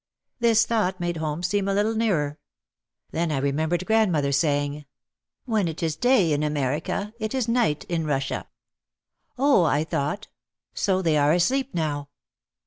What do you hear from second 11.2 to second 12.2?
asleep now!"